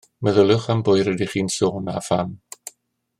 [0.27, 2.33] Meddyliwch am bwy rydych chi'n sôn a pham